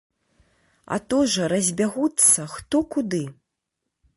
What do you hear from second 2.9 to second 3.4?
куды!